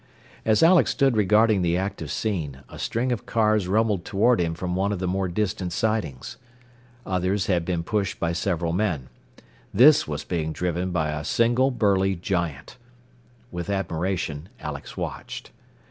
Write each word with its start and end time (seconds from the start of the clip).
As 0.45 0.63
Alex 0.63 0.89
stood 0.89 1.15
regarding 1.15 1.61
the 1.61 1.77
active 1.77 2.09
scene, 2.09 2.63
a 2.69 2.79
string 2.79 3.11
of 3.11 3.27
cars 3.27 3.67
rumbled 3.67 4.03
toward 4.03 4.41
him 4.41 4.55
from 4.55 4.73
one 4.75 4.91
of 4.91 4.97
the 4.97 5.07
more 5.07 5.27
distant 5.27 5.71
sidings. 5.71 6.37
Others 7.05 7.45
had 7.45 7.65
been 7.65 7.83
pushed 7.83 8.19
by 8.19 8.33
several 8.33 8.73
men. 8.73 9.09
This 9.71 10.07
was 10.07 10.23
being 10.23 10.53
driven 10.53 10.89
by 10.89 11.11
a 11.11 11.23
single 11.23 11.69
burly 11.69 12.15
giant. 12.15 12.77
With 13.51 13.69
admiration 13.69 14.49
Alex 14.59 14.97
watched. 14.97 15.51